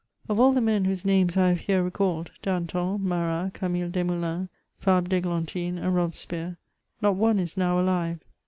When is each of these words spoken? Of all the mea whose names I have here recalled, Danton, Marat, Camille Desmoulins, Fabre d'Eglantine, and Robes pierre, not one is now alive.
Of 0.27 0.39
all 0.39 0.51
the 0.51 0.61
mea 0.61 0.81
whose 0.83 1.05
names 1.05 1.37
I 1.37 1.49
have 1.49 1.59
here 1.59 1.83
recalled, 1.83 2.31
Danton, 2.41 3.07
Marat, 3.07 3.51
Camille 3.53 3.87
Desmoulins, 3.91 4.49
Fabre 4.79 5.07
d'Eglantine, 5.09 5.77
and 5.77 5.93
Robes 5.93 6.25
pierre, 6.25 6.57
not 7.03 7.15
one 7.17 7.37
is 7.37 7.55
now 7.55 7.79
alive. 7.79 8.19